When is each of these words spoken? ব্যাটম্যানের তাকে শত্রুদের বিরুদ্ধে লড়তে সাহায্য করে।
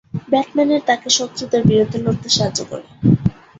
ব্যাটম্যানের 0.31 0.81
তাকে 0.89 1.07
শত্রুদের 1.17 1.61
বিরুদ্ধে 1.69 1.97
লড়তে 2.03 2.29
সাহায্য 2.35 2.59
করে। 2.69 2.85